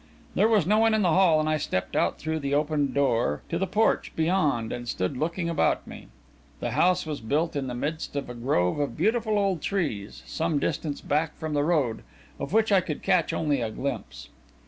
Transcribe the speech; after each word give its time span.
There 0.33 0.47
was 0.47 0.65
no 0.65 0.79
one 0.79 0.95
in 0.95 1.03
the 1.03 1.11
hall, 1.13 1.39
and 1.39 1.47
I 1.47 1.57
stepped 1.57 1.95
out 1.95 2.17
through 2.17 2.39
the 2.39 2.55
open 2.55 2.91
door 2.91 3.43
to 3.49 3.59
the 3.59 3.67
porch 3.67 4.11
beyond, 4.15 4.73
and 4.73 4.87
stood 4.89 5.15
looking 5.15 5.47
about 5.47 5.85
me. 5.85 6.07
The 6.59 6.71
house 6.71 7.05
was 7.05 7.21
built 7.21 7.55
in 7.55 7.67
the 7.67 7.75
midst 7.75 8.15
of 8.15 8.27
a 8.27 8.33
grove 8.33 8.79
of 8.79 8.97
beautiful 8.97 9.37
old 9.37 9.61
trees, 9.61 10.23
some 10.25 10.57
distance 10.57 11.01
back 11.01 11.37
from 11.37 11.53
the 11.53 11.63
road, 11.63 12.01
of 12.39 12.51
which 12.51 12.71
I 12.71 12.81
could 12.81 13.03
catch 13.03 13.31
only 13.31 13.61
a 13.61 13.69
glimpse. 13.69 14.29